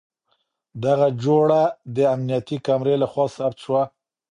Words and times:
دغه 0.85 1.07
جوړه 1.23 1.61
د 1.95 1.97
امنيتي 2.15 2.57
کمرې 2.67 2.95
له 3.01 3.07
خوا 3.11 3.25
ثبت 3.37 3.57
شوه. 3.65 3.83